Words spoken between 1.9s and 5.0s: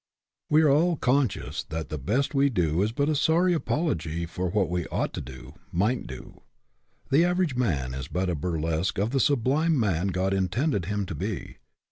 best we do is but a sorry apology for what we